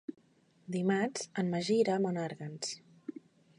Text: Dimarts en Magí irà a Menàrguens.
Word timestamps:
Dimarts 0.75 1.27
en 1.43 1.53
Magí 1.57 1.79
irà 1.83 1.99
a 1.99 2.03
Menàrguens. 2.09 2.75